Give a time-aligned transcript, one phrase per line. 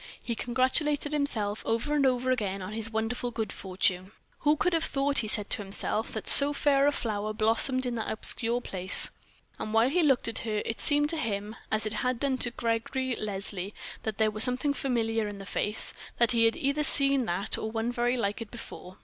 [0.19, 4.11] He congratulated himself, over and over again on his wonderful good fortune.
[4.39, 7.93] "Who could have thought," he said to himself, "that so fair a flower blossomed in
[7.93, 9.11] that obscure place."
[9.59, 12.49] And while he looked at her, it seemed to him, as it had done to
[12.49, 17.25] Gregory Leslie, that there was something familiar in the face; that he had either seen
[17.27, 18.97] that or one very like it before.